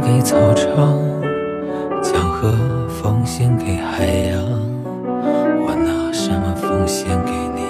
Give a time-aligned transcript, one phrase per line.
[0.00, 0.98] 给草场
[2.02, 2.52] 江河
[2.88, 4.35] 奉献给海洋